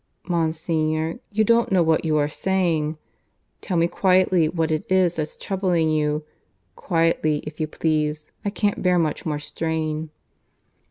"Monsignor, 0.27 1.19
you 1.31 1.43
don't 1.43 1.71
know 1.71 1.83
what 1.83 2.03
you 2.03 2.17
are 2.17 2.27
saying. 2.27 2.97
Tell 3.61 3.77
me 3.77 3.87
quietly 3.87 4.49
what 4.49 4.71
it 4.71 4.83
is 4.91 5.13
that's 5.13 5.37
troubling 5.37 5.91
you. 5.91 6.23
Quietly, 6.75 7.43
if 7.45 7.59
you 7.59 7.67
please. 7.67 8.31
I 8.43 8.49
can't 8.49 8.81
bear 8.81 8.97
much 8.97 9.27
more 9.27 9.37
strain." 9.37 10.09